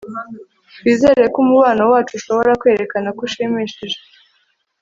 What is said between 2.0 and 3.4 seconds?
ushobora kwerekana ko